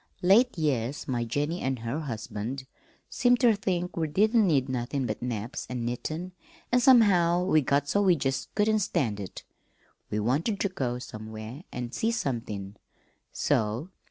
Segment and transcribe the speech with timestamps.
[0.23, 2.65] Late years my Jennie an' her husband
[3.07, 6.31] seemed ter think we didn't need nothin' but naps an' knittin',
[6.71, 9.43] an' somehow we got so we jest couldn't stand it.
[10.09, 12.77] We wanted ter go somewhere an' see somethin',
[13.31, 13.91] so."